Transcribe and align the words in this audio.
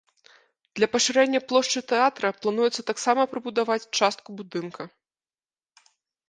Для 0.77 0.87
пашырэння 0.93 1.41
плошчы 1.51 1.79
тэатра 1.91 2.27
плануецца 2.41 2.81
таксама 2.89 3.21
прыбудаваць 3.35 3.79
частку 3.97 4.29
будынка. 4.41 4.89